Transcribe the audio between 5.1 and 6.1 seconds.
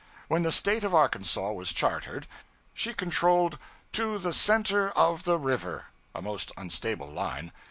the river'